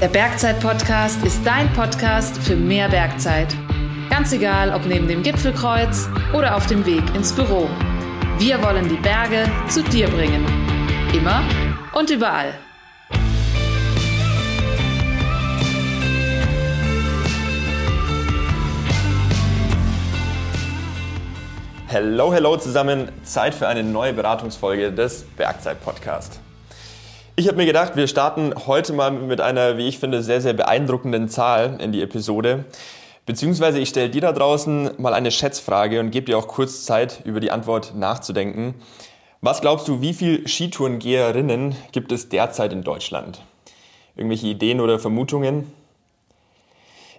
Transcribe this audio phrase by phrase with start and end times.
[0.00, 3.48] Der Bergzeit-Podcast ist dein Podcast für mehr Bergzeit.
[4.08, 7.68] Ganz egal, ob neben dem Gipfelkreuz oder auf dem Weg ins Büro.
[8.38, 10.46] Wir wollen die Berge zu dir bringen.
[11.12, 11.42] Immer
[11.94, 12.54] und überall.
[21.88, 23.10] Hello, hello zusammen.
[23.24, 26.38] Zeit für eine neue Beratungsfolge des Bergzeit-Podcast.
[27.38, 30.54] Ich habe mir gedacht, wir starten heute mal mit einer, wie ich finde, sehr, sehr
[30.54, 32.64] beeindruckenden Zahl in die Episode.
[33.26, 37.20] Beziehungsweise ich stelle dir da draußen mal eine Schätzfrage und gebe dir auch kurz Zeit,
[37.24, 38.74] über die Antwort nachzudenken.
[39.40, 43.40] Was glaubst du, wie viele Skitourengeherinnen gibt es derzeit in Deutschland?
[44.16, 45.72] Irgendwelche Ideen oder Vermutungen?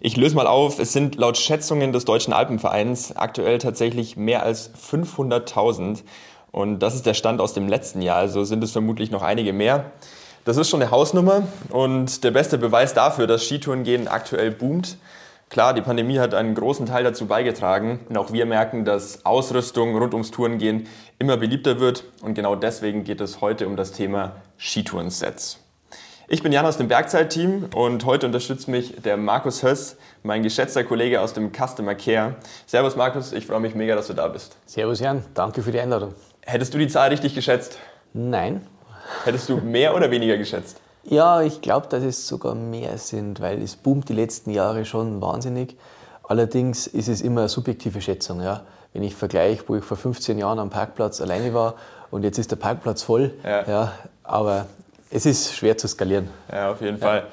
[0.02, 4.70] Ich löse mal auf, es sind laut Schätzungen des Deutschen Alpenvereins aktuell tatsächlich mehr als
[4.76, 6.04] 500.000
[6.52, 9.54] und das ist der Stand aus dem letzten Jahr, also sind es vermutlich noch einige
[9.54, 9.92] mehr.
[10.46, 14.98] Das ist schon eine Hausnummer und der beste Beweis dafür, dass Skitourengehen aktuell boomt.
[15.50, 19.98] Klar, die Pandemie hat einen großen Teil dazu beigetragen und auch wir merken, dass Ausrüstung
[19.98, 24.38] rund ums Tourengehen immer beliebter wird und genau deswegen geht es heute um das Thema
[24.58, 25.60] Skitourensets.
[26.28, 30.84] Ich bin Jan aus dem Bergzeit-Team und heute unterstützt mich der Markus Höss, mein geschätzter
[30.84, 32.36] Kollege aus dem Customer Care.
[32.68, 34.56] Servus Markus, ich freue mich mega, dass du da bist.
[34.68, 36.14] Servus Jan, danke für die Einladung.
[36.50, 37.78] Hättest du die Zahl richtig geschätzt?
[38.12, 38.66] Nein.
[39.24, 40.82] Hättest du mehr oder weniger geschätzt?
[41.04, 45.22] Ja, ich glaube, dass es sogar mehr sind, weil es boomt die letzten Jahre schon
[45.22, 45.78] wahnsinnig.
[46.24, 48.42] Allerdings ist es immer eine subjektive Schätzung.
[48.42, 48.62] Ja.
[48.94, 51.76] Wenn ich vergleiche, wo ich vor 15 Jahren am Parkplatz alleine war
[52.10, 53.68] und jetzt ist der Parkplatz voll, ja.
[53.68, 53.92] ja
[54.24, 54.66] aber
[55.12, 56.30] es ist schwer zu skalieren.
[56.52, 57.06] Ja, auf jeden ja.
[57.06, 57.28] Fall.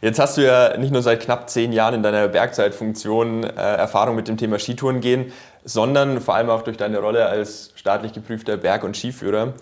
[0.00, 4.16] Jetzt hast du ja nicht nur seit knapp zehn Jahren in deiner Bergzeitfunktion äh, Erfahrung
[4.16, 5.32] mit dem Thema Skitouren gehen,
[5.64, 9.54] sondern vor allem auch durch deine Rolle als staatlich geprüfter Berg- und Skiführer.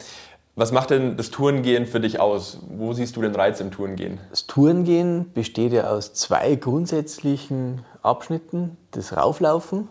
[0.57, 2.59] Was macht denn das Tourengehen für dich aus?
[2.69, 4.19] Wo siehst du den Reiz im Tourengehen?
[4.31, 9.89] Das Tourengehen besteht ja aus zwei grundsätzlichen Abschnitten, das Rauflaufen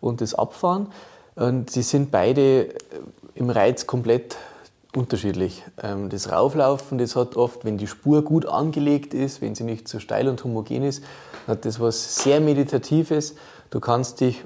[0.00, 0.88] und das Abfahren.
[1.36, 2.70] Und sie sind beide
[3.36, 4.36] im Reiz komplett
[4.94, 5.62] unterschiedlich.
[5.80, 9.86] Ähm, das Rauflaufen, das hat oft, wenn die Spur gut angelegt ist, wenn sie nicht
[9.86, 11.04] zu steil und homogen ist,
[11.46, 13.36] hat das was sehr Meditatives.
[13.70, 14.42] Du kannst dich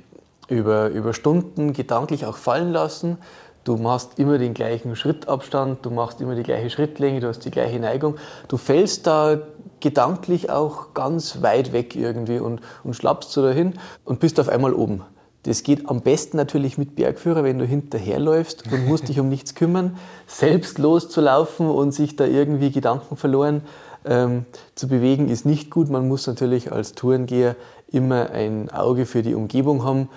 [0.48, 3.18] über, über Stunden gedanklich auch fallen lassen.
[3.64, 7.50] Du machst immer den gleichen Schrittabstand, du machst immer die gleiche Schrittlänge, du hast die
[7.50, 8.16] gleiche Neigung.
[8.48, 9.38] Du fällst da
[9.78, 14.74] gedanklich auch ganz weit weg irgendwie und, und schlappst so dahin und bist auf einmal
[14.74, 15.02] oben.
[15.44, 19.56] Das geht am besten natürlich mit Bergführer, wenn du hinterherläufst und musst dich um nichts
[19.56, 19.96] kümmern.
[20.26, 23.62] Selbst loszulaufen und sich da irgendwie Gedanken verloren
[24.04, 24.44] ähm,
[24.76, 25.90] zu bewegen, ist nicht gut.
[25.90, 27.56] Man muss natürlich als Tourengeher
[27.90, 30.08] immer ein Auge für die Umgebung haben,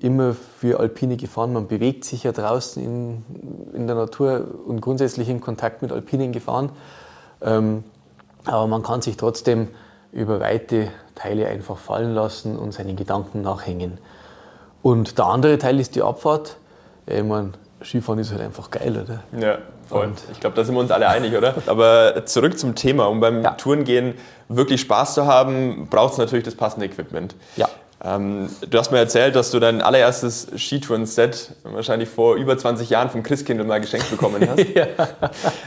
[0.00, 1.52] immer für alpine Gefahren.
[1.52, 3.24] Man bewegt sich ja draußen in,
[3.74, 6.70] in der Natur und grundsätzlich in Kontakt mit alpinen Gefahren.
[7.42, 7.84] Ähm,
[8.46, 9.68] aber man kann sich trotzdem
[10.12, 13.98] über weite Teile einfach fallen lassen und seinen Gedanken nachhängen.
[14.82, 16.56] Und der andere Teil ist die Abfahrt.
[17.06, 19.22] Ja, ich meine, Skifahren ist halt einfach geil, oder?
[19.38, 20.06] Ja, voll.
[20.06, 21.54] Und ich glaube, da sind wir uns alle einig, oder?
[21.66, 23.06] Aber zurück zum Thema.
[23.06, 23.50] Um beim ja.
[23.52, 24.14] Tourengehen
[24.48, 27.34] wirklich Spaß zu haben, braucht es natürlich das passende Equipment.
[27.56, 27.68] Ja.
[28.02, 33.10] Ähm, du hast mir erzählt, dass du dein allererstes Skitouren-Set wahrscheinlich vor über 20 Jahren
[33.10, 34.68] vom Christkindl mal geschenkt bekommen hast.
[34.74, 34.86] ja.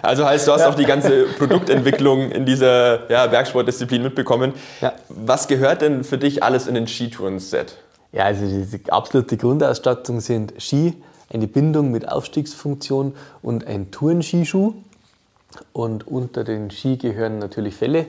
[0.02, 0.70] Also heißt, du hast ja.
[0.70, 4.54] auch die ganze Produktentwicklung in dieser ja, Bergsportdisziplin mitbekommen.
[5.10, 7.78] Was gehört denn für dich alles in den Skitouren-Set?
[8.12, 10.96] Ja, also die absolute Grundausstattung sind Ski,
[11.32, 14.74] eine Bindung mit Aufstiegsfunktion und ein Tourenskischuh.
[15.72, 18.08] Und unter den Ski gehören natürlich Felle.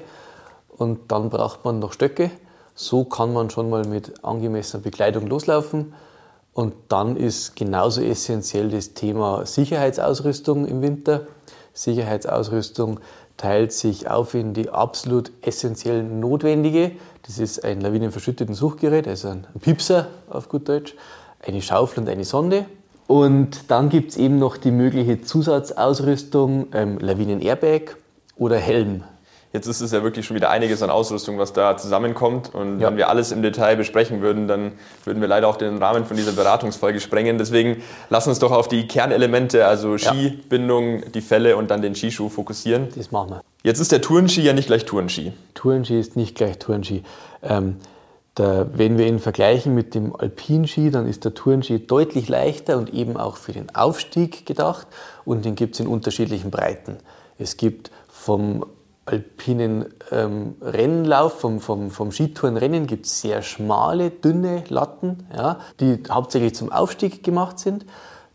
[0.76, 2.30] Und dann braucht man noch Stöcke.
[2.74, 5.94] So kann man schon mal mit angemessener Bekleidung loslaufen.
[6.52, 11.26] Und dann ist genauso essentiell das Thema Sicherheitsausrüstung im Winter.
[11.72, 13.00] Sicherheitsausrüstung
[13.36, 16.92] teilt sich auf in die absolut essentiell notwendige.
[17.26, 20.94] Das ist ein lawinenverschütteten Suchgerät, also ein Pipser auf gut Deutsch,
[21.44, 22.66] eine Schaufel und eine Sonde.
[23.06, 27.96] Und dann gibt es eben noch die mögliche Zusatzausrüstung, ähm, Lawinen-Airbag
[28.36, 29.04] oder Helm.
[29.54, 32.52] Jetzt ist es ja wirklich schon wieder einiges an Ausrüstung, was da zusammenkommt.
[32.52, 32.88] Und ja.
[32.88, 34.72] wenn wir alles im Detail besprechen würden, dann
[35.04, 37.38] würden wir leider auch den Rahmen von dieser Beratungsfolge sprengen.
[37.38, 37.80] Deswegen
[38.10, 41.08] lass uns doch auf die Kernelemente, also Skibindung, ja.
[41.14, 42.88] die Fälle und dann den Skischuh fokussieren.
[42.96, 43.42] Das machen wir.
[43.62, 45.32] Jetzt ist der Tourenski ja nicht gleich Tourenski.
[45.54, 47.04] Tourenski ist nicht gleich Tourenski.
[47.44, 47.76] Ähm,
[48.36, 52.92] der, wenn wir ihn vergleichen mit dem Alpinski, dann ist der Tourenski deutlich leichter und
[52.92, 54.88] eben auch für den Aufstieg gedacht.
[55.24, 56.96] Und den gibt es in unterschiedlichen Breiten.
[57.38, 58.66] Es gibt vom
[59.06, 65.98] alpinen ähm, Rennlauf, vom, vom, vom Skitourenrennen gibt es sehr schmale, dünne Latten, ja, die
[66.10, 67.84] hauptsächlich zum Aufstieg gemacht sind.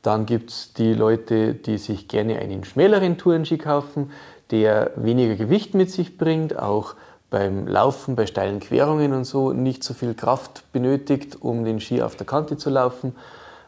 [0.02, 4.12] Dann gibt es die Leute, die sich gerne einen schmäleren Tourenski kaufen,
[4.52, 6.96] der weniger Gewicht mit sich bringt, auch
[7.30, 12.02] beim Laufen, bei steilen Querungen und so nicht so viel Kraft benötigt, um den Ski
[12.02, 13.16] auf der Kante zu laufen.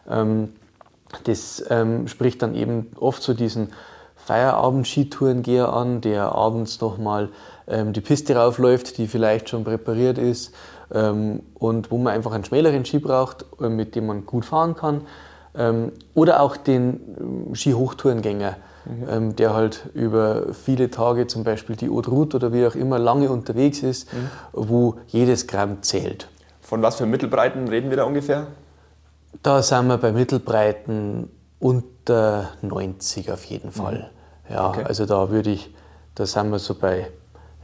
[0.10, 0.54] Ähm,
[1.26, 3.74] das ähm, spricht dann eben oft so diesen
[4.26, 7.30] Feierabend-Skitourengeher an, der abends nochmal
[7.68, 10.54] ähm, die Piste raufläuft, die vielleicht schon präpariert ist
[10.94, 14.76] ähm, und wo man einfach einen schmäleren Ski braucht, äh, mit dem man gut fahren
[14.76, 15.02] kann.
[15.56, 19.36] Ähm, oder auch den ähm, Ski-Hochtourengänger, mhm.
[19.36, 23.30] der halt über viele Tage zum Beispiel die Haute Route oder wie auch immer lange
[23.30, 24.30] unterwegs ist, mhm.
[24.54, 26.28] wo jedes Gramm zählt.
[26.62, 28.48] Von was für Mittelbreiten reden wir da ungefähr?
[29.44, 31.30] Da sind wir bei Mittelbreiten
[32.02, 34.10] unter 90 auf jeden Fall.
[34.48, 34.54] Mhm.
[34.54, 34.84] Ja, okay.
[34.84, 35.74] also da würde ich,
[36.16, 37.08] da sind wir so bei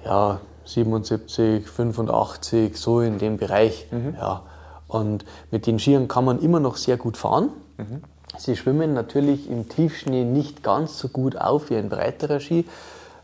[0.05, 3.87] ja, 77, 85, so in dem Bereich.
[3.91, 4.15] Mhm.
[4.17, 4.43] Ja.
[4.87, 7.49] Und mit den Skiern kann man immer noch sehr gut fahren.
[7.77, 8.03] Mhm.
[8.37, 12.65] Sie schwimmen natürlich im Tiefschnee nicht ganz so gut auf wie ein breiterer Ski,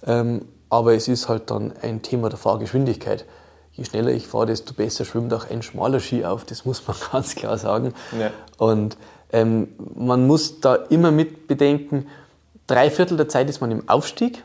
[0.06, 3.26] ähm, aber es ist halt dann ein Thema der Fahrgeschwindigkeit.
[3.74, 6.96] Je schneller ich fahre, desto besser schwimmt auch ein schmaler Ski auf, das muss man
[7.12, 7.94] ganz klar sagen.
[8.20, 8.32] Ja.
[8.58, 8.98] Und
[9.34, 12.08] ähm, man muss da immer mit bedenken,
[12.68, 14.44] drei Viertel der Zeit ist man im Aufstieg.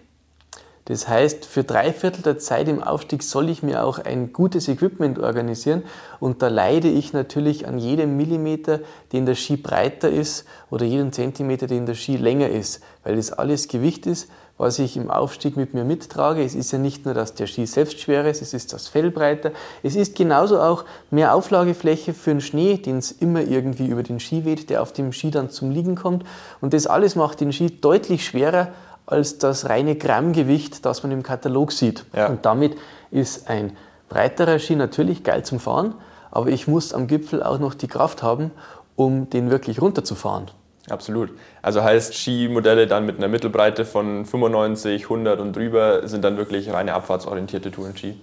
[0.87, 4.69] Das heißt, für drei Viertel der Zeit im Aufstieg soll ich mir auch ein gutes
[4.69, 5.82] Equipment organisieren.
[6.19, 8.81] Und da leide ich natürlich an jedem Millimeter,
[9.12, 13.32] den der Ski breiter ist oder jeden Zentimeter, den der Ski länger ist, weil das
[13.32, 16.43] alles Gewicht ist, was ich im Aufstieg mit mir mittrage.
[16.43, 19.10] Es ist ja nicht nur, dass der Ski selbst schwer ist, es ist das Fell
[19.10, 19.52] breiter.
[19.82, 24.20] Es ist genauso auch mehr Auflagefläche für den Schnee, den es immer irgendwie über den
[24.20, 26.25] Ski weht, der auf dem Ski dann zum Liegen kommt.
[26.60, 28.69] Und das alles macht den Ski deutlich schwerer
[29.06, 32.04] als das reine Grammgewicht, das man im Katalog sieht.
[32.14, 32.26] Ja.
[32.26, 32.76] Und damit
[33.11, 33.76] ist ein
[34.08, 35.94] breiterer Ski natürlich geil zum Fahren,
[36.31, 38.50] aber ich muss am Gipfel auch noch die Kraft haben,
[38.96, 40.50] um den wirklich runterzufahren.
[40.90, 41.31] Absolut.
[41.62, 46.73] Also heißt Skimodelle dann mit einer Mittelbreite von 95, 100 und drüber sind dann wirklich
[46.73, 48.14] reine abfahrtsorientierte Tourenski?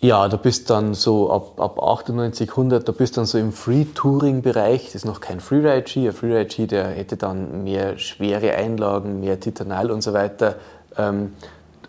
[0.00, 4.86] Ja, da bist dann so ab, ab 98, 100, da bist dann so im Free-Touring-Bereich.
[4.86, 6.08] Das ist noch kein Freeride-Ski.
[6.08, 10.56] Ein Freeride-Ski, der hätte dann mehr schwere Einlagen, mehr Titanal und so weiter.
[10.98, 11.32] Ähm,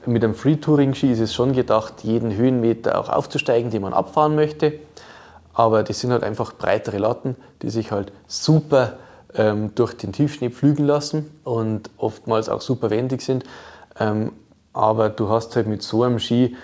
[0.05, 4.73] mit einem Free-Touring-Ski ist es schon gedacht, jeden Höhenmeter auch aufzusteigen, den man abfahren möchte.
[5.53, 8.93] Aber das sind halt einfach breitere Latten, die sich halt super
[9.33, 13.43] ähm, durch den Tiefschnee pflügen lassen und oftmals auch super wendig sind.
[13.99, 14.31] Ähm,
[14.73, 16.55] aber du hast halt mit so einem Ski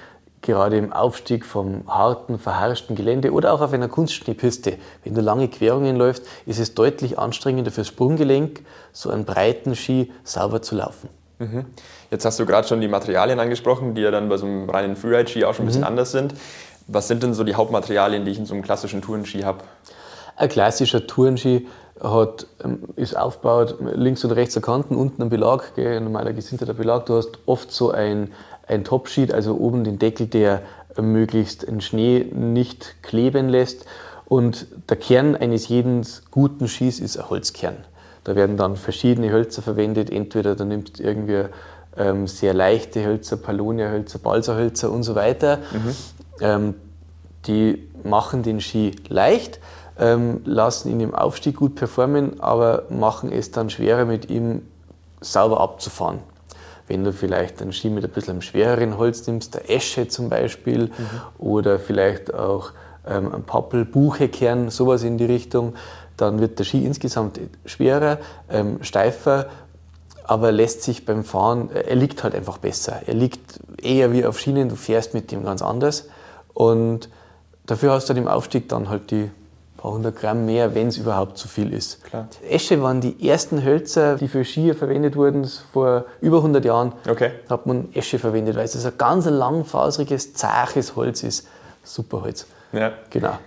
[0.42, 4.78] gerade im Aufstieg vom harten, verharschten Gelände oder auch auf einer Kunstschneepiste.
[5.04, 8.62] Wenn du lange Querungen läufst, ist es deutlich anstrengender fürs Sprunggelenk,
[8.92, 11.10] so einen breiten Ski sauber zu laufen.
[11.40, 11.66] Mhm.
[12.10, 14.96] Jetzt hast du gerade schon die Materialien angesprochen, die ja dann bei so einem reinen
[14.96, 15.88] Freeride-Ski auch schon ein bisschen mhm.
[15.88, 16.34] anders sind.
[16.88, 19.60] Was sind denn so die Hauptmaterialien, die ich in so einem klassischen Tourenski habe?
[20.36, 21.68] Ein klassischer Tourenski
[22.02, 27.06] hat, ähm, ist aufgebaut, links und rechts Kanten, unten ein Belag, gell, normaler gesinterter Belag.
[27.06, 28.32] Du hast oft so ein
[28.72, 30.62] ein Topsheet, also oben den Deckel, der
[31.00, 33.86] möglichst den Schnee nicht kleben lässt.
[34.26, 37.76] Und der Kern eines jeden guten Skis ist ein Holzkern.
[38.24, 40.10] Da werden dann verschiedene Hölzer verwendet.
[40.10, 41.46] Entweder du nimmst irgendwie
[41.98, 45.58] ähm, sehr leichte Hölzer, Palonia-Hölzer, Balsa-Hölzer und so weiter.
[45.58, 45.96] Mhm.
[46.40, 46.74] Ähm,
[47.48, 49.60] die machen den Ski leicht,
[50.02, 54.64] ähm, lassen ihn im Aufstieg gut performen, aber machen es dann schwerer, mit ihm
[55.22, 56.20] sauber abzufahren.
[56.88, 60.86] Wenn du vielleicht einen Ski mit ein bisschen schwereren Holz nimmst, der Esche zum Beispiel,
[60.86, 60.92] mhm.
[61.38, 62.72] oder vielleicht auch
[63.08, 65.76] ähm, ein Pappel, Buchekern, sowas in die Richtung,
[66.18, 68.18] dann wird der Ski insgesamt schwerer,
[68.50, 69.46] ähm, steifer,
[70.24, 73.02] aber lässt sich beim Fahren, äh, er liegt halt einfach besser.
[73.06, 76.08] Er liegt eher wie auf Schienen, du fährst mit dem ganz anders
[76.56, 77.08] und
[77.68, 79.30] dafür hast du dann im Aufstieg dann halt die
[79.82, 82.04] paar hundert Gramm mehr, wenn es überhaupt zu viel ist.
[82.04, 82.28] Klar.
[82.48, 85.50] Esche waren die ersten Hölzer, die für Skier verwendet wurden.
[85.74, 87.32] Vor über 100 Jahren okay.
[87.50, 91.48] hat man Esche verwendet, weil es ein ganz langfaseriges, zaches Holz ist.
[91.84, 92.46] Super Holz.
[92.74, 92.92] Ja.
[93.10, 93.38] Genau.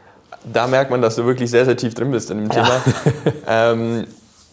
[0.52, 2.82] Da merkt man, dass du wirklich sehr, sehr tief drin bist in dem Thema.
[3.46, 3.72] Ja.
[3.72, 4.06] ähm,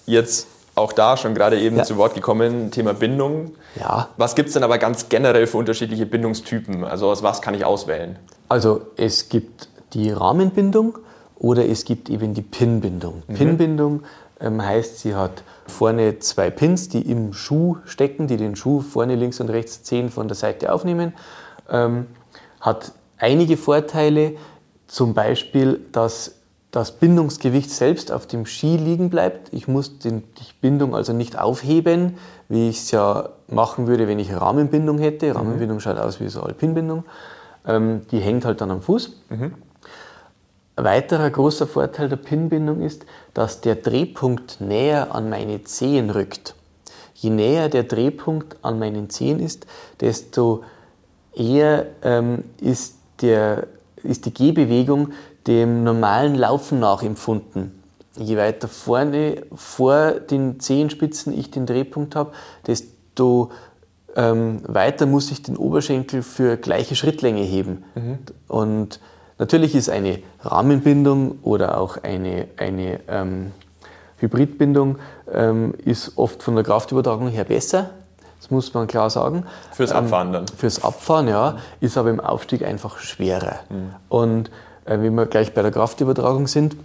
[0.05, 1.83] jetzt auch da schon gerade eben ja.
[1.83, 3.55] zu Wort gekommen, Thema Bindung.
[3.79, 4.09] Ja.
[4.17, 6.83] Was gibt es denn aber ganz generell für unterschiedliche Bindungstypen?
[6.83, 8.17] Also aus was kann ich auswählen?
[8.47, 10.99] Also es gibt die Rahmenbindung.
[11.41, 13.23] Oder es gibt eben die Pin-Bindung.
[13.27, 13.33] Mhm.
[13.33, 14.03] Pin-Bindung
[14.39, 19.15] ähm, heißt, sie hat vorne zwei Pins, die im Schuh stecken, die den Schuh vorne
[19.15, 21.13] links und rechts zehn von der Seite aufnehmen.
[21.67, 22.05] Ähm,
[22.59, 24.35] hat einige Vorteile,
[24.85, 26.35] zum Beispiel, dass
[26.69, 29.51] das Bindungsgewicht selbst auf dem Ski liegen bleibt.
[29.51, 32.17] Ich muss den, die Bindung also nicht aufheben,
[32.49, 35.31] wie ich es ja machen würde, wenn ich eine Rahmenbindung hätte.
[35.31, 35.37] Mhm.
[35.37, 37.03] Rahmenbindung schaut aus wie so eine Alpinbindung.
[37.65, 39.15] Ähm, die hängt halt dann am Fuß.
[39.29, 39.53] Mhm.
[40.81, 46.55] Ein weiterer großer Vorteil der Pinbindung ist, dass der Drehpunkt näher an meine Zehen rückt.
[47.13, 49.67] Je näher der Drehpunkt an meinen Zehen ist,
[49.99, 50.63] desto
[51.35, 53.67] eher ähm, ist der,
[54.01, 55.09] ist die Gehbewegung
[55.45, 57.79] dem normalen Laufen nachempfunden.
[58.17, 62.31] Je weiter vorne vor den Zehenspitzen ich den Drehpunkt habe,
[62.65, 63.51] desto
[64.15, 67.83] ähm, weiter muss ich den Oberschenkel für gleiche Schrittlänge heben.
[67.93, 68.17] Mhm.
[68.47, 68.99] Und
[69.41, 73.51] natürlich ist eine Rahmenbindung oder auch eine, eine ähm,
[74.17, 74.99] Hybridbindung
[75.33, 77.89] ähm, ist oft von der Kraftübertragung her besser.
[78.39, 79.45] Das muss man klar sagen.
[79.71, 80.47] Fürs Abfahren dann?
[80.47, 83.59] Fürs Abfahren, ja, ist aber im Aufstieg einfach schwerer.
[83.69, 83.95] Mhm.
[84.09, 84.51] Und
[84.85, 86.77] äh, wenn wir gleich bei der Kraftübertragung sind,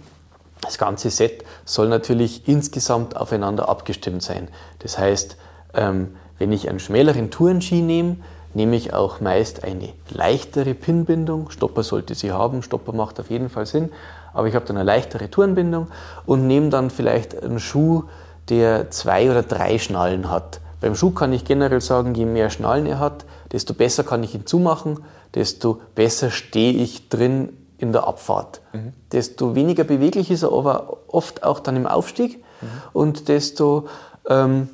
[0.61, 4.47] das ganze Set soll natürlich insgesamt aufeinander abgestimmt sein.
[4.79, 5.37] Das heißt,
[5.75, 8.17] ähm, wenn ich einen schmäleren Tourenski nehme,
[8.57, 11.51] nehme ich auch meist eine leichtere Pinbindung.
[11.51, 13.91] Stopper sollte sie haben, Stopper macht auf jeden Fall Sinn,
[14.33, 15.87] aber ich habe dann eine leichtere Tourenbindung
[16.25, 18.05] und nehme dann vielleicht einen Schuh,
[18.49, 20.59] der zwei oder drei Schnallen hat.
[20.81, 24.33] Beim Schuh kann ich generell sagen, je mehr Schnallen er hat, desto besser kann ich
[24.33, 25.01] ihn zumachen,
[25.35, 28.61] desto besser stehe ich drin in der Abfahrt.
[28.73, 28.93] Mhm.
[29.11, 32.67] Desto weniger beweglich ist er aber oft auch dann im Aufstieg mhm.
[32.93, 33.87] und desto,
[34.27, 34.69] ähm,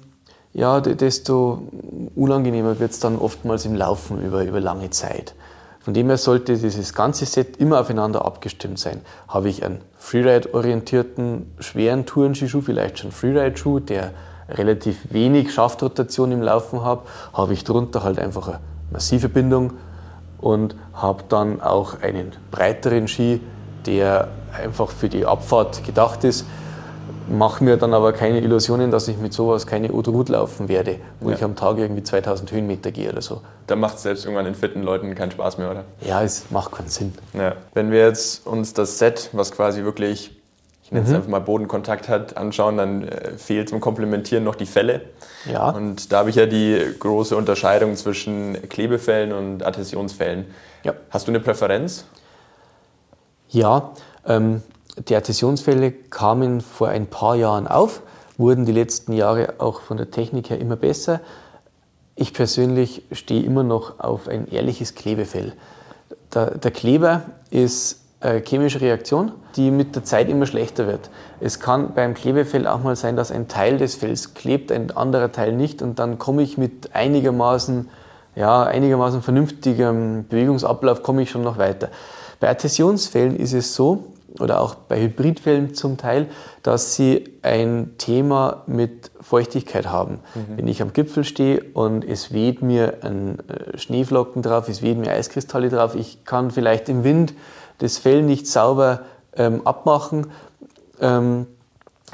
[0.54, 1.64] ja, desto
[2.16, 5.34] unangenehmer wird es dann oftmals im Laufen über, über lange Zeit.
[5.80, 9.02] Von dem her sollte dieses ganze Set immer aufeinander abgestimmt sein.
[9.28, 14.12] Habe ich einen Freeride-orientierten, schweren Tourenskischuh, vielleicht schon Freeride-Schuh, der
[14.50, 17.02] relativ wenig Schaftrotation im Laufen hat,
[17.34, 18.60] habe ich drunter halt einfach eine
[18.92, 19.74] massive Bindung
[20.40, 23.42] und habe dann auch einen breiteren Ski,
[23.86, 26.46] der einfach für die Abfahrt gedacht ist.
[27.30, 31.30] Mache mir dann aber keine Illusionen, dass ich mit sowas keine Route laufen werde, wo
[31.30, 31.36] ja.
[31.36, 33.42] ich am Tag irgendwie 2000 Höhenmeter gehe oder so.
[33.68, 35.84] Dann macht es selbst irgendwann den fitten Leuten keinen Spaß mehr, oder?
[36.02, 37.14] Ja, es macht keinen Sinn.
[37.34, 37.54] Ja.
[37.74, 40.32] Wenn wir jetzt uns das Set, was quasi wirklich
[40.94, 41.18] nenne es mhm.
[41.18, 45.02] einfach mal Bodenkontakt hat, anschauen, dann äh, fehlt zum Komplementieren noch die Fälle.
[45.52, 45.72] Ja.
[45.72, 50.46] Und da habe ich ja die große Unterscheidung zwischen Klebefällen und Adhäsionsfällen.
[50.84, 50.94] Ja.
[51.10, 52.06] Hast du eine Präferenz?
[53.50, 53.92] Ja,
[54.26, 54.62] ähm,
[54.98, 58.02] die Adhäsionsfälle kamen vor ein paar Jahren auf,
[58.38, 61.22] wurden die letzten Jahre auch von der Technik her immer besser.
[62.16, 65.54] Ich persönlich stehe immer noch auf ein ehrliches Klebefell.
[66.34, 71.10] Der, der Kleber ist eine chemische Reaktion die mit der Zeit immer schlechter wird.
[71.40, 75.32] Es kann beim Klebefell auch mal sein, dass ein Teil des Fells klebt, ein anderer
[75.32, 77.90] Teil nicht und dann komme ich mit einigermaßen,
[78.36, 81.90] ja, einigermaßen vernünftigem Bewegungsablauf komme ich schon noch weiter.
[82.40, 84.06] Bei Adhäsionsfällen ist es so,
[84.40, 86.28] oder auch bei Hybridfällen zum Teil,
[86.64, 90.20] dass sie ein Thema mit Feuchtigkeit haben.
[90.34, 90.58] Mhm.
[90.58, 94.98] Wenn ich am Gipfel stehe und es weht mir ein äh, Schneeflocken drauf, es weht
[94.98, 97.34] mir Eiskristalle drauf, ich kann vielleicht im Wind
[97.78, 99.02] das Fell nicht sauber
[99.36, 100.28] ähm, abmachen,
[101.00, 101.48] ähm,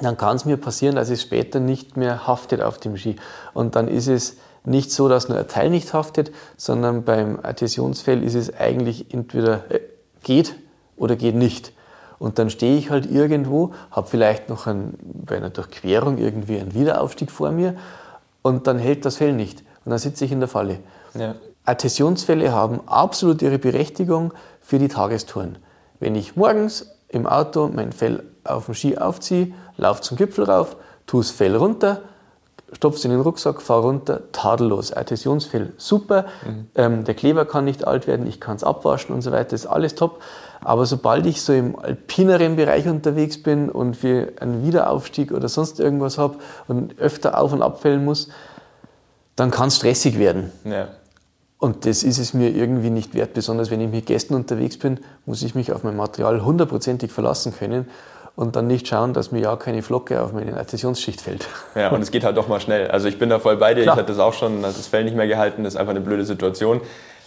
[0.01, 3.17] dann kann es mir passieren, dass es später nicht mehr haftet auf dem Ski.
[3.53, 8.23] Und dann ist es nicht so, dass nur ein Teil nicht haftet, sondern beim Adhäsionsfell
[8.23, 9.79] ist es eigentlich entweder äh,
[10.23, 10.55] geht
[10.95, 11.73] oder geht nicht.
[12.19, 14.93] Und dann stehe ich halt irgendwo, habe vielleicht noch ein,
[15.25, 17.75] bei einer Durchquerung irgendwie einen Wiederaufstieg vor mir
[18.41, 19.63] und dann hält das Fell nicht.
[19.85, 20.79] Und dann sitze ich in der Falle.
[21.13, 21.35] Ja.
[21.65, 25.57] Adhäsionsfälle haben absolut ihre Berechtigung für die Tagestouren.
[25.99, 30.75] Wenn ich morgens im Auto mein Fell auf dem Ski aufziehe, laufe zum Gipfel rauf,
[31.05, 32.01] tue das Fell runter,
[32.73, 34.93] stopfe es in den Rucksack, fahre runter, tadellos.
[34.93, 36.67] Adhäsionsfell super, mhm.
[36.75, 39.65] ähm, der Kleber kann nicht alt werden, ich kann es abwaschen und so weiter, ist
[39.65, 40.21] alles top.
[40.61, 45.79] Aber sobald ich so im alpineren Bereich unterwegs bin und für einen Wiederaufstieg oder sonst
[45.79, 46.37] irgendwas habe
[46.67, 48.29] und öfter auf und abfällen muss,
[49.35, 50.51] dann kann es stressig werden.
[50.65, 50.89] Ja.
[51.59, 53.33] Und das ist es mir irgendwie nicht wert.
[53.33, 57.53] Besonders wenn ich mit Gästen unterwegs bin, muss ich mich auf mein Material hundertprozentig verlassen
[57.53, 57.87] können
[58.35, 61.45] und dann nicht schauen, dass mir ja keine Flocke auf meine Adhäsionsschicht fällt.
[61.75, 62.89] Ja, und es geht halt doch mal schnell.
[62.89, 63.83] Also ich bin da voll bei dir.
[63.83, 63.95] Klar.
[63.95, 65.65] Ich hatte das auch schon, das Fell nicht mehr gehalten.
[65.65, 66.79] Das ist einfach eine blöde Situation.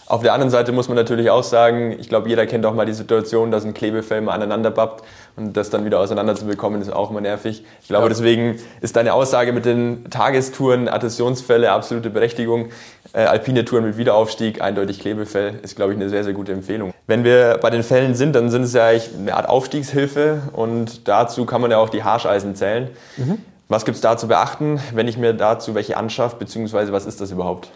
[0.05, 2.85] Auf der anderen Seite muss man natürlich auch sagen, ich glaube, jeder kennt auch mal
[2.85, 5.03] die Situation, dass ein Klebefell mal aneinander babbt
[5.35, 7.63] und das dann wieder auseinander zu bekommen, ist auch immer nervig.
[7.81, 8.09] Ich glaube, ja.
[8.09, 12.69] deswegen ist deine Aussage mit den Tagestouren, Adhäsionsfälle, absolute Berechtigung.
[13.13, 16.93] Äh, alpine Touren mit Wiederaufstieg, eindeutig Klebefell, ist, glaube ich, eine sehr, sehr gute Empfehlung.
[17.07, 21.07] Wenn wir bei den Fällen sind, dann sind es ja eigentlich eine Art Aufstiegshilfe und
[21.07, 22.89] dazu kann man ja auch die Harscheisen zählen.
[23.17, 23.37] Mhm.
[23.69, 27.21] Was gibt es da zu beachten, wenn ich mir dazu welche anschaffe, beziehungsweise was ist
[27.21, 27.69] das überhaupt?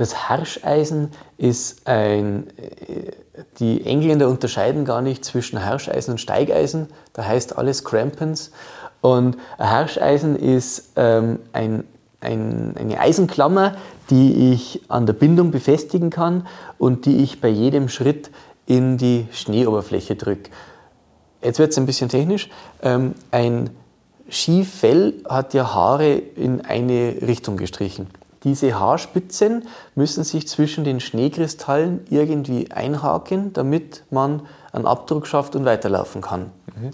[0.00, 3.12] Das Harscheisen ist ein, äh,
[3.58, 8.50] die Engländer unterscheiden gar nicht zwischen Harscheisen und Steigeisen, da heißt alles Crampons.
[9.02, 11.84] Und ein Harscheisen ist ähm, ein,
[12.22, 13.76] ein, eine Eisenklammer,
[14.08, 16.46] die ich an der Bindung befestigen kann
[16.78, 18.30] und die ich bei jedem Schritt
[18.64, 20.50] in die Schneeoberfläche drücke.
[21.42, 22.48] Jetzt wird es ein bisschen technisch.
[22.80, 23.68] Ähm, ein
[24.30, 28.06] Skifell hat ja Haare in eine Richtung gestrichen.
[28.44, 34.42] Diese Haarspitzen müssen sich zwischen den Schneekristallen irgendwie einhaken, damit man
[34.72, 36.50] einen Abdruck schafft und weiterlaufen kann.
[36.74, 36.90] Mhm.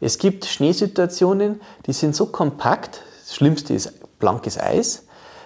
[0.00, 5.04] Es gibt Schneesituationen, die sind so kompakt, das Schlimmste ist blankes Eis.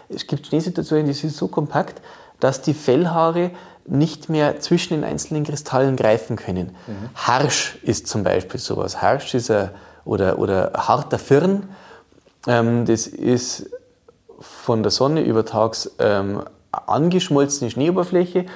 [0.08, 2.00] Es gibt Schneesituationen, die sind so kompakt,
[2.40, 3.50] dass die Fellhaare
[3.86, 6.74] nicht mehr zwischen den einzelnen Kristallen greifen können.
[6.86, 7.10] Mhm.
[7.14, 9.02] Harsch ist zum Beispiel sowas.
[9.02, 9.70] Harsch ist ein,
[10.04, 11.68] oder, oder harter Firn.
[12.46, 13.70] Ähm, das ist
[14.44, 18.46] von der Sonne übertags ähm, angeschmolzene Schneeoberfläche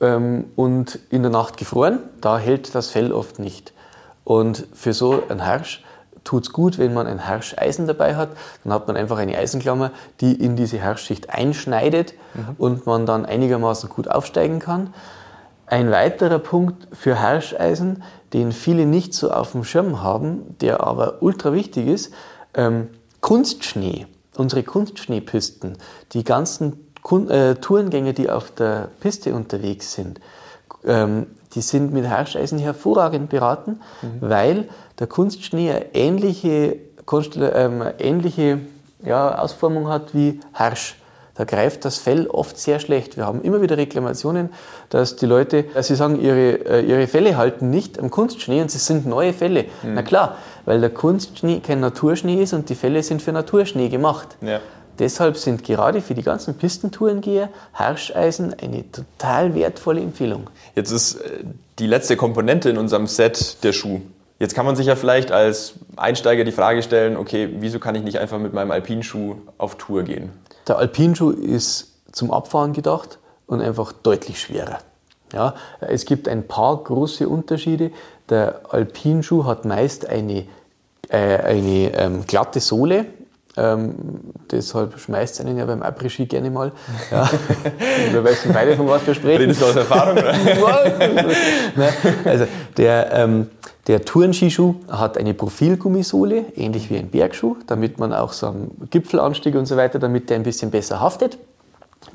[0.00, 2.00] ähm, und in der Nacht gefroren.
[2.20, 3.72] Da hält das Fell oft nicht.
[4.24, 5.82] Und für so ein Harsch
[6.24, 8.30] tut es gut, wenn man ein Harscheisen dabei hat.
[8.62, 12.56] Dann hat man einfach eine Eisenklammer, die in diese Harschschicht einschneidet mhm.
[12.58, 14.92] und man dann einigermaßen gut aufsteigen kann.
[15.66, 21.22] Ein weiterer Punkt für Harscheisen, den viele nicht so auf dem Schirm haben, der aber
[21.22, 22.12] ultra wichtig ist,
[22.54, 22.88] ähm,
[23.20, 24.06] Kunstschnee.
[24.38, 25.76] Unsere Kunstschneepisten,
[26.12, 30.20] die ganzen Kun äh, Tourengänger, die auf der Piste unterwegs sind,
[30.84, 34.08] ähm, die sind mit Harscheisen hervorragend beraten, mhm.
[34.20, 34.68] weil
[34.98, 36.76] der Kunstschnee eine ähnliche,
[37.36, 38.60] ähm, ähnliche
[39.04, 40.96] ja, Ausformung hat wie Harsch.
[41.38, 43.16] Da greift das Fell oft sehr schlecht.
[43.16, 44.50] Wir haben immer wieder Reklamationen,
[44.90, 48.72] dass die Leute, dass sie sagen, ihre, äh, ihre Felle halten nicht am Kunstschnee und
[48.72, 49.66] sie sind neue Felle.
[49.84, 49.94] Mhm.
[49.94, 54.36] Na klar, weil der Kunstschnee kein Naturschnee ist und die Felle sind für Naturschnee gemacht.
[54.40, 54.58] Ja.
[54.98, 60.50] Deshalb sind gerade für die ganzen Pistentourengeher Harscheisen eine total wertvolle Empfehlung.
[60.74, 61.44] Jetzt ist äh,
[61.78, 64.00] die letzte Komponente in unserem Set der Schuh.
[64.40, 68.02] Jetzt kann man sich ja vielleicht als Einsteiger die Frage stellen, okay, wieso kann ich
[68.02, 70.30] nicht einfach mit meinem Alpinschuh auf Tour gehen?
[70.68, 74.78] Der Alpinschuh ist zum Abfahren gedacht und einfach deutlich schwerer.
[75.32, 77.90] Ja, es gibt ein paar große Unterschiede.
[78.28, 80.46] Der Alpinschuh hat meist eine,
[81.08, 83.06] äh, eine ähm, glatte Sohle,
[83.58, 83.94] ähm,
[84.50, 86.72] deshalb schmeißt es einen ja beim Après-Ski gerne mal.
[87.10, 87.28] Ja.
[88.12, 89.42] wir wissen beide, von was wir sprechen.
[89.42, 90.16] Redest du aus Erfahrung?
[91.76, 91.88] Ne?
[92.24, 92.46] also
[92.76, 93.48] der, ähm,
[93.86, 99.54] der Tourenskischuh hat eine Profilgummisohle, ähnlich wie ein Bergschuh, damit man auch so am Gipfelanstieg
[99.54, 101.38] und so weiter, damit der ein bisschen besser haftet.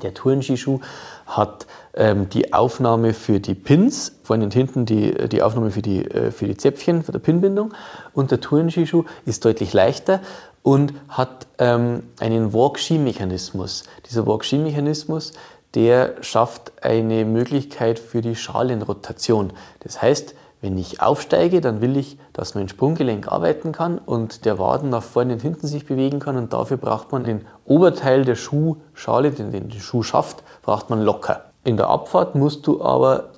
[0.02, 0.80] Der Tourenskischuh
[1.26, 6.04] hat ähm, die Aufnahme für die Pins, vorne und hinten die, die Aufnahme für die,
[6.04, 7.72] äh, für die Zäpfchen, für die Pinbindung.
[8.12, 10.20] Und der Tourenskischuh ist deutlich leichter
[10.64, 13.84] und hat ähm, einen Walk-Ski-Mechanismus.
[14.08, 15.34] Dieser Walk-Ski-Mechanismus,
[15.74, 19.52] der schafft eine Möglichkeit für die Schalenrotation.
[19.80, 24.58] Das heißt, wenn ich aufsteige, dann will ich, dass mein Sprunggelenk arbeiten kann und der
[24.58, 28.34] Waden nach vorne und hinten sich bewegen kann und dafür braucht man den Oberteil der
[28.34, 31.44] Schuhschale, den den Schuh schafft, braucht man locker.
[31.64, 33.32] In der Abfahrt musst du aber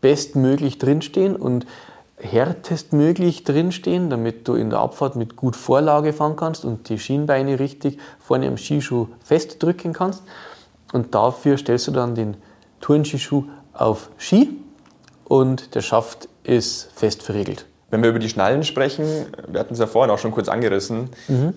[0.00, 1.66] bestmöglich drinstehen und
[2.22, 7.58] härtestmöglich drinstehen, damit du in der Abfahrt mit gut Vorlage fahren kannst und die Schienbeine
[7.58, 10.22] richtig vorne am Skischuh festdrücken kannst.
[10.92, 12.36] Und dafür stellst du dann den
[12.80, 14.50] Tourenskischuh auf Ski
[15.24, 17.66] und der Schaft ist fest verriegelt.
[17.90, 19.06] Wenn wir über die Schnallen sprechen,
[19.48, 21.54] wir hatten es ja vorhin auch schon kurz angerissen, mhm.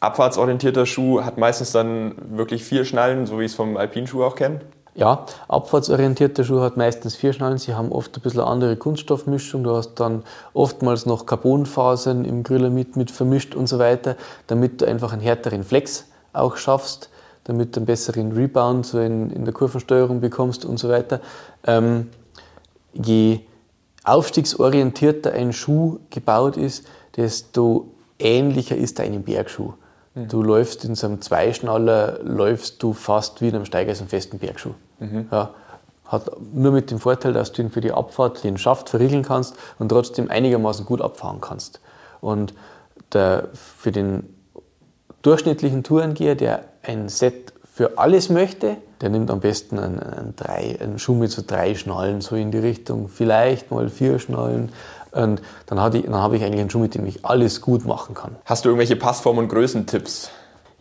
[0.00, 4.36] abfahrtsorientierter Schuh hat meistens dann wirklich vier Schnallen, so wie ich es vom Alpinschuh auch
[4.36, 4.60] kenne.
[4.94, 7.56] Ja, abfahrtsorientierter Schuh hat meistens vier Schnallen.
[7.56, 9.64] Sie haben oft ein bisschen andere Kunststoffmischung.
[9.64, 14.16] Du hast dann oftmals noch Carbonfasern im Acrylamid mit vermischt und so weiter,
[14.48, 17.08] damit du einfach einen härteren Flex auch schaffst,
[17.44, 21.20] damit du einen besseren Rebound so in, in der Kurvensteuerung bekommst und so weiter.
[21.66, 22.10] Ähm,
[22.92, 23.40] je
[24.04, 29.72] aufstiegsorientierter ein Schuh gebaut ist, desto ähnlicher ist er einem Bergschuh.
[30.14, 30.28] Mhm.
[30.28, 34.74] Du läufst in so einem Zweischnaller, läufst du fast wie in einem Steigeisen festen Bergschuh.
[34.98, 35.28] Mhm.
[35.30, 35.50] Ja,
[36.06, 39.56] hat nur mit dem Vorteil, dass du ihn für die Abfahrt den Schaft verriegeln kannst
[39.78, 41.80] und trotzdem einigermaßen gut abfahren kannst.
[42.20, 42.52] Und
[43.12, 44.34] der, für den
[45.22, 50.78] durchschnittlichen Tourengeher, der ein Set für alles möchte, der nimmt am besten einen, einen, drei,
[50.80, 54.70] einen Schuh mit so drei Schnallen, so in die Richtung, vielleicht mal vier Schnallen,
[55.12, 57.84] und dann, hatte ich, dann habe ich eigentlich einen Schuh, mit dem ich alles gut
[57.84, 58.36] machen kann.
[58.44, 60.30] Hast du irgendwelche Passform- und Größentipps?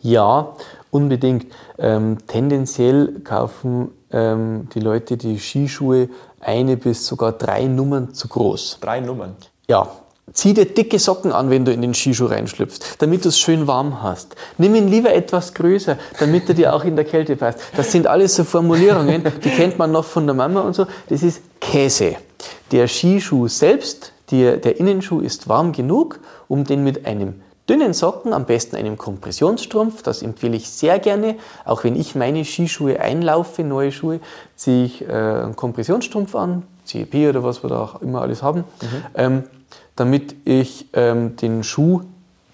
[0.01, 0.55] Ja,
[0.89, 1.47] unbedingt.
[1.77, 8.79] Ähm, tendenziell kaufen ähm, die Leute die Skischuhe eine bis sogar drei Nummern zu groß.
[8.81, 9.35] Drei Nummern?
[9.67, 9.87] Ja.
[10.33, 13.67] Zieh dir dicke Socken an, wenn du in den Skischuh reinschlüpfst, damit du es schön
[13.67, 14.35] warm hast.
[14.57, 17.59] Nimm ihn lieber etwas größer, damit er dir auch in der Kälte passt.
[17.75, 20.85] Das sind alles so Formulierungen, die kennt man noch von der Mama und so.
[21.09, 22.15] Das ist Käse.
[22.71, 28.33] Der Skischuh selbst die, der Innenschuh ist warm genug, um den mit einem dünnen Socken,
[28.33, 31.35] am besten einem Kompressionsstrumpf, das empfehle ich sehr gerne.
[31.63, 34.19] Auch wenn ich meine Skischuhe einlaufe, neue Schuhe,
[34.55, 38.59] ziehe ich äh, einen Kompressionsstrumpf an, CEP oder was wir da auch immer alles haben,
[38.59, 38.87] mhm.
[39.15, 39.43] ähm,
[39.95, 42.01] damit ich ähm, den Schuh,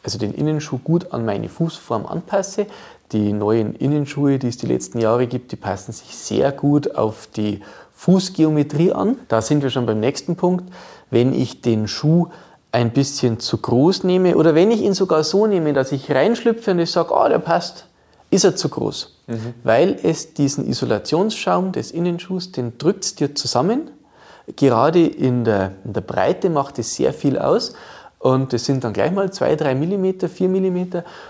[0.03, 2.67] also den Innenschuh gut an meine Fußform anpasse,
[3.13, 7.29] Die neuen Innenschuhe, die es die letzten Jahre gibt, die passen sich sehr gut auf
[7.33, 7.61] die
[7.93, 9.17] Fußgeometrie an.
[9.29, 10.65] Da sind wir schon beim nächsten Punkt.
[11.09, 12.27] Wenn ich den Schuh
[12.71, 16.71] ein bisschen zu groß nehme oder wenn ich ihn sogar so nehme, dass ich reinschlüpfe
[16.71, 17.87] und ich sage, oh, der passt,
[18.29, 19.17] ist er zu groß.
[19.27, 19.53] Mhm.
[19.63, 23.91] Weil es diesen Isolationsschaum des Innenschuhs, den drückt es dir zusammen.
[24.55, 27.73] Gerade in der, in der Breite macht es sehr viel aus.
[28.19, 30.87] Und das sind dann gleich mal 2, 3 mm, 4 mm.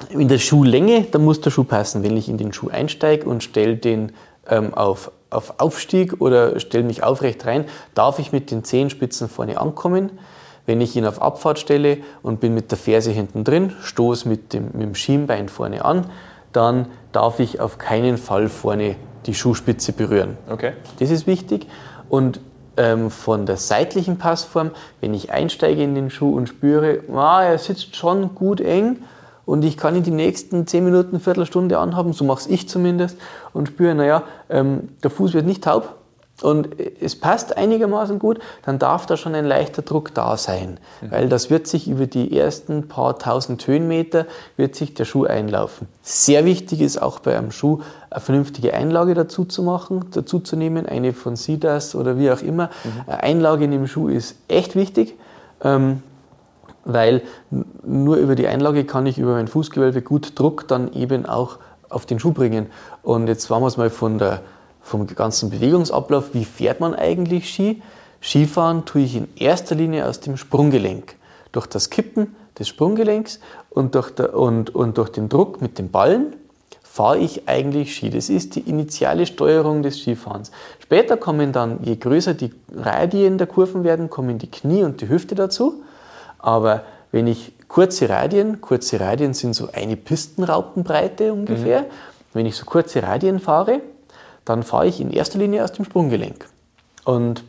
[0.09, 2.01] In der Schuhlänge, da muss der Schuh passen.
[2.01, 4.13] Wenn ich in den Schuh einsteige und stelle den
[4.49, 9.59] ähm, auf, auf Aufstieg oder stelle mich aufrecht rein, darf ich mit den Zehenspitzen vorne
[9.59, 10.11] ankommen.
[10.65, 14.53] Wenn ich ihn auf Abfahrt stelle und bin mit der Ferse hinten drin, stoße mit
[14.53, 16.09] dem, mit dem Schienbein vorne an,
[16.51, 20.37] dann darf ich auf keinen Fall vorne die Schuhspitze berühren.
[20.49, 20.73] Okay.
[20.99, 21.67] Das ist wichtig.
[22.09, 22.39] Und
[22.77, 27.57] ähm, von der seitlichen Passform, wenn ich einsteige in den Schuh und spüre, ah, er
[27.57, 28.97] sitzt schon gut eng
[29.47, 33.17] und ich kann ihn die nächsten 10 Minuten, Viertelstunde anhaben, so mache ich zumindest,
[33.53, 35.95] und spüre, naja, ähm, der Fuß wird nicht taub,
[36.43, 36.69] und
[37.01, 41.11] es passt einigermaßen gut, dann darf da schon ein leichter Druck da sein, mhm.
[41.11, 45.87] weil das wird sich über die ersten paar tausend Höhenmeter wird sich der Schuh einlaufen.
[46.03, 47.81] Sehr wichtig ist auch bei einem Schuh
[48.11, 52.41] eine vernünftige Einlage dazu zu machen, dazu zu nehmen, eine von Sidas oder wie auch
[52.41, 52.69] immer.
[52.83, 53.01] Mhm.
[53.07, 55.15] Eine Einlage in dem Schuh ist echt wichtig,
[55.63, 56.03] ähm,
[56.87, 57.21] weil
[57.85, 62.05] nur über die Einlage kann ich über mein Fußgewölbe gut Druck dann eben auch auf
[62.05, 62.67] den Schuh bringen.
[63.03, 64.41] Und jetzt waren wir es mal von der
[64.81, 67.81] vom ganzen Bewegungsablauf, wie fährt man eigentlich Ski?
[68.21, 71.15] Skifahren tue ich in erster Linie aus dem Sprunggelenk.
[71.51, 75.91] Durch das Kippen des Sprunggelenks und durch, der, und, und durch den Druck mit den
[75.91, 76.35] Ballen
[76.81, 78.09] fahre ich eigentlich Ski.
[78.09, 80.51] Das ist die initiale Steuerung des Skifahrens.
[80.79, 85.09] Später kommen dann, je größer die Radien der Kurven werden, kommen die Knie und die
[85.09, 85.83] Hüfte dazu.
[86.39, 91.85] Aber wenn ich kurze Radien, kurze Radien sind so eine Pistenraupenbreite ungefähr, mhm.
[92.33, 93.81] wenn ich so kurze Radien fahre,
[94.45, 96.47] dann fahre ich in erster Linie aus dem Sprunggelenk.
[97.03, 97.43] Und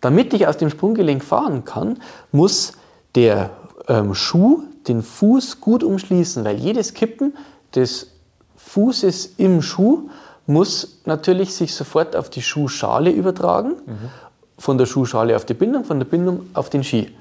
[0.00, 1.98] damit ich aus dem Sprunggelenk fahren kann,
[2.32, 2.74] muss
[3.14, 3.50] der
[3.88, 7.34] ähm, Schuh den Fuß gut umschließen, weil jedes Kippen
[7.74, 8.08] des
[8.56, 10.10] Fußes im Schuh
[10.46, 14.10] muss natürlich sich sofort auf die Schuhschale übertragen, mhm.
[14.58, 17.14] von der Schuhschale auf die Bindung, von der Bindung auf den Ski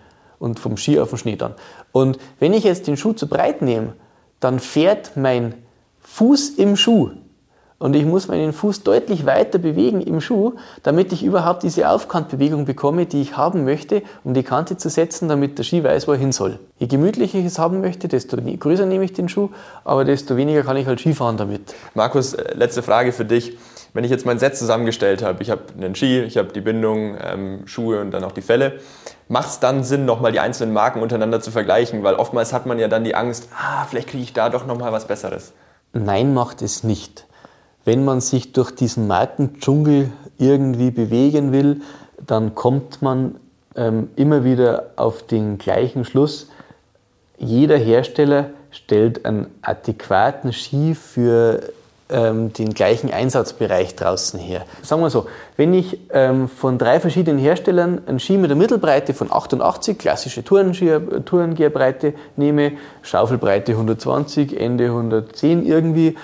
[0.44, 1.56] und vom Ski auf den Schnee dann.
[1.94, 3.94] Und wenn ich jetzt den Schuh zu breit nehme,
[4.42, 5.54] dann fährt mein
[6.02, 7.12] Fuß im Schuh
[7.84, 10.54] und ich muss meinen Fuß deutlich weiter bewegen im Schuh,
[10.84, 15.28] damit ich überhaupt diese Aufkantbewegung bekomme, die ich haben möchte, um die Kante zu setzen,
[15.28, 16.60] damit der Ski weiß, wo er hin soll.
[16.80, 19.50] Je gemütlicher ich es haben möchte, desto größer nehme ich den Schuh,
[19.84, 21.76] aber desto weniger kann ich halt Skifahren damit.
[21.94, 23.58] Markus, äh, letzte Frage für dich.
[23.94, 27.18] Wenn ich jetzt mein Set zusammengestellt habe, ich habe einen Ski, ich habe die Bindung,
[27.22, 28.80] ähm, Schuhe und dann auch die Felle,
[29.28, 32.04] macht es dann Sinn, nochmal die einzelnen Marken untereinander zu vergleichen?
[32.04, 34.92] Weil oftmals hat man ja dann die Angst, ah, vielleicht kriege ich da doch nochmal
[34.92, 35.54] was Besseres.
[35.94, 37.26] Nein, macht es nicht
[37.86, 41.82] wenn man sich durch diesen Markendschungel irgendwie bewegen will,
[42.26, 43.36] dann kommt man
[43.76, 46.50] ähm, immer wieder auf den gleichen Schluss.
[47.38, 51.74] Jeder Hersteller stellt einen adäquaten Ski für
[52.14, 54.66] ähm, den gleichen Einsatzbereich draußen her.
[54.84, 55.26] Sagen wir so,
[55.58, 60.44] wenn ich ähm, von drei verschiedenen Herstellern einen Ski mit einer Mittelbreite von 88, klassische
[60.44, 66.16] Tourengeherbreite nehme, Schaufelbreite 120, Ende 110 irgendwie,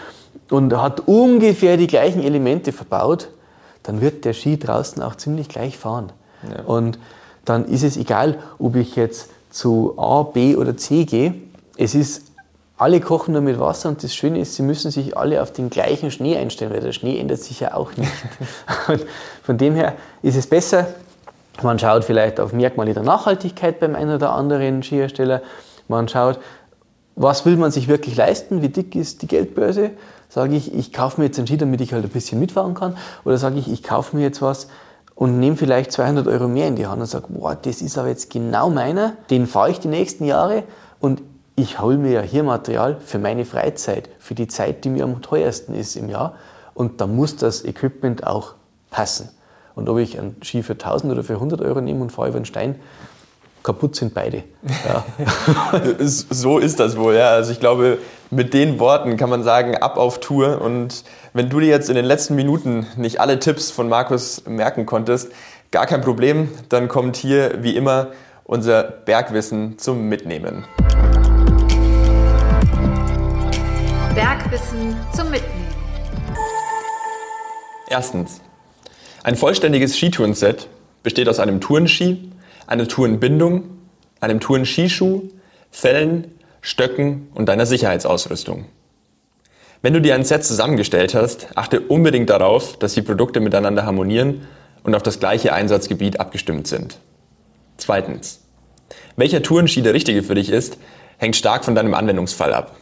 [0.49, 3.29] und hat ungefähr die gleichen Elemente verbaut,
[3.83, 6.11] dann wird der Ski draußen auch ziemlich gleich fahren.
[6.43, 6.63] Ja.
[6.63, 6.99] Und
[7.45, 11.33] dann ist es egal, ob ich jetzt zu A, B oder C gehe.
[11.77, 12.28] Es ist,
[12.79, 15.69] alle kochen nur mit Wasser und das Schöne ist, sie müssen sich alle auf den
[15.69, 18.11] gleichen Schnee einstellen, weil der Schnee ändert sich ja auch nicht.
[18.87, 19.05] und
[19.43, 20.87] von dem her ist es besser,
[21.61, 25.41] man schaut vielleicht auf Merkmale der Nachhaltigkeit beim einen oder anderen Skihersteller.
[25.89, 26.39] Man schaut,
[27.15, 29.91] was will man sich wirklich leisten, wie dick ist die Geldbörse
[30.29, 32.95] Sage ich, ich kaufe mir jetzt einen Ski, damit ich halt ein bisschen mitfahren kann?
[33.25, 34.67] Oder sage ich, ich kaufe mir jetzt was
[35.15, 38.09] und nehme vielleicht 200 Euro mehr in die Hand und sage, boah, das ist aber
[38.09, 40.63] jetzt genau meiner, den fahre ich die nächsten Jahre
[40.99, 41.21] und
[41.61, 45.21] ich hole mir ja hier Material für meine Freizeit, für die Zeit, die mir am
[45.21, 46.35] teuersten ist im Jahr.
[46.73, 48.53] Und da muss das Equipment auch
[48.89, 49.29] passen.
[49.75, 52.37] Und ob ich einen Ski für 1000 oder für 100 Euro nehme und fahre über
[52.37, 52.75] einen Stein,
[53.63, 54.43] kaputt sind beide.
[54.87, 55.03] Ja.
[55.99, 57.29] so ist das wohl, ja.
[57.29, 57.97] Also ich glaube,
[58.29, 60.61] mit den Worten kann man sagen, ab auf Tour.
[60.61, 64.85] Und wenn du dir jetzt in den letzten Minuten nicht alle Tipps von Markus merken
[64.85, 65.31] konntest,
[65.71, 68.07] gar kein Problem, dann kommt hier wie immer
[68.45, 70.65] unser Bergwissen zum Mitnehmen.
[74.19, 75.67] Bergwissen zum Mitnehmen.
[77.89, 78.41] Erstens.
[79.23, 80.67] Ein vollständiges Skitourenset
[81.03, 82.29] besteht aus einem Tourenski,
[82.67, 83.77] einer Tourenbindung,
[84.19, 85.29] einem Tourenskischuh,
[85.71, 88.65] Fellen, Stöcken und deiner Sicherheitsausrüstung.
[89.81, 94.45] Wenn du dir ein Set zusammengestellt hast, achte unbedingt darauf, dass die Produkte miteinander harmonieren
[94.83, 96.99] und auf das gleiche Einsatzgebiet abgestimmt sind.
[97.77, 98.41] Zweitens.
[99.15, 100.77] Welcher Tourenski der richtige für dich ist,
[101.19, 102.75] hängt stark von deinem Anwendungsfall ab.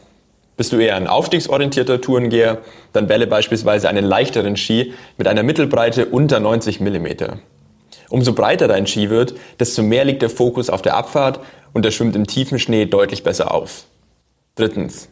[0.58, 2.58] Bist du eher ein aufstiegsorientierter Tourengeher,
[2.92, 7.06] dann wähle beispielsweise einen leichteren Ski mit einer Mittelbreite unter 90 mm.
[8.10, 11.38] Umso breiter dein Ski wird, desto mehr liegt der Fokus auf der Abfahrt
[11.74, 13.84] und er schwimmt im tiefen Schnee deutlich besser auf.
[14.56, 15.08] Drittens.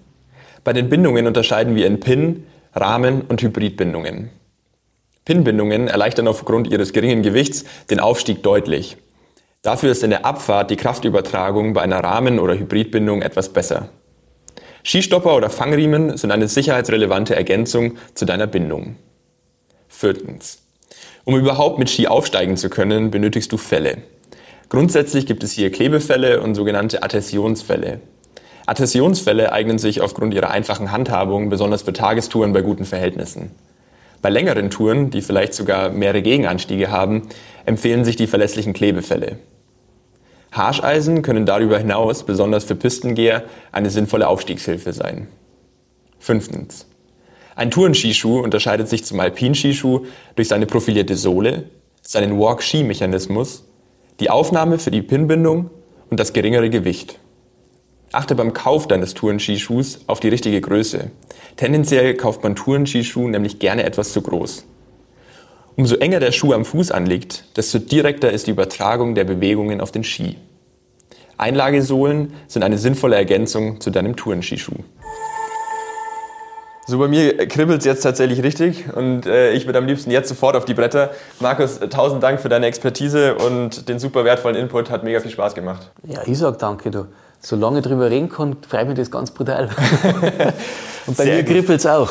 [0.64, 4.30] Bei den Bindungen unterscheiden wir in Pin, Rahmen und Hybridbindungen.
[5.24, 8.96] Pin-Bindungen erleichtern aufgrund ihres geringen Gewichts den Aufstieg deutlich.
[9.62, 13.90] Dafür ist in der Abfahrt die Kraftübertragung bei einer Rahmen- oder Hybridbindung etwas besser.
[14.86, 18.94] Skistopper oder Fangriemen sind eine sicherheitsrelevante Ergänzung zu deiner Bindung.
[19.88, 20.62] Viertens.
[21.24, 23.98] Um überhaupt mit Ski aufsteigen zu können, benötigst du Fälle.
[24.68, 27.98] Grundsätzlich gibt es hier Klebefälle und sogenannte Adhäsionsfälle.
[28.66, 33.50] Adhäsionsfälle eignen sich aufgrund ihrer einfachen Handhabung besonders für Tagestouren bei guten Verhältnissen.
[34.22, 37.22] Bei längeren Touren, die vielleicht sogar mehrere Gegenanstiege haben,
[37.64, 39.40] empfehlen sich die verlässlichen Klebefälle.
[40.52, 45.28] Harscheisen können darüber hinaus, besonders für Pistengeher, eine sinnvolle Aufstiegshilfe sein.
[46.18, 46.86] Fünftens.
[47.54, 51.64] Ein Tourenskischuh unterscheidet sich zum Alpinskischuh durch seine profilierte Sohle,
[52.02, 53.64] seinen Walk-Ski-Mechanismus,
[54.20, 55.70] die Aufnahme für die Pinbindung
[56.10, 57.18] und das geringere Gewicht.
[58.12, 61.10] Achte beim Kauf deines Tourenskischuhs auf die richtige Größe.
[61.56, 64.64] Tendenziell kauft man Tourenskischuh nämlich gerne etwas zu groß.
[65.76, 69.92] Umso enger der Schuh am Fuß anliegt, desto direkter ist die Übertragung der Bewegungen auf
[69.92, 70.36] den Ski.
[71.36, 74.84] Einlagesohlen sind eine sinnvolle Ergänzung zu deinem Tourenskischuh.
[76.86, 80.28] So, bei mir kribbelt es jetzt tatsächlich richtig und äh, ich würde am liebsten jetzt
[80.28, 81.10] sofort auf die Bretter.
[81.40, 84.88] Markus, tausend Dank für deine Expertise und den super wertvollen Input.
[84.88, 85.90] Hat mega viel Spaß gemacht.
[86.04, 87.06] Ja, ich sag danke, du
[87.40, 89.68] solange ich drüber reden kann, freut mich das ganz brutal.
[91.06, 92.10] Und bei Sehr mir kribbelt es auch.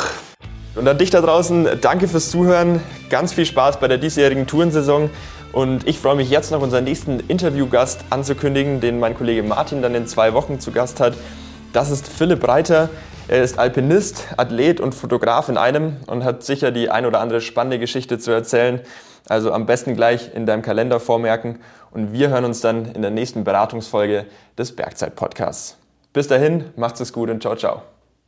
[0.76, 2.82] Und an dich da draußen, danke fürs Zuhören.
[3.10, 5.10] Ganz viel Spaß bei der diesjährigen Tourensaison.
[5.54, 9.96] Und ich freue mich jetzt noch, unseren nächsten Interviewgast anzukündigen, den mein Kollege Martin dann
[9.96, 11.14] in zwei Wochen zu Gast hat.
[11.72, 12.90] Das ist Philipp Reiter.
[13.28, 17.42] Er ist Alpinist, Athlet und Fotograf in einem und hat sicher die ein oder andere
[17.42, 18.82] spannende Geschichte zu erzählen.
[19.28, 21.60] Also am besten gleich in deinem Kalender vormerken
[21.92, 24.26] und wir hören uns dann in der nächsten Beratungsfolge
[24.58, 25.78] des Bergzeit-Podcasts.
[26.14, 27.95] Bis dahin, macht's es gut und ciao, ciao.